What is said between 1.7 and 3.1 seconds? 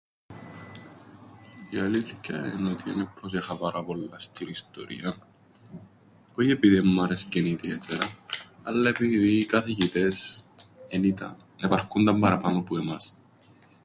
αλήθκεια εν' ότι εν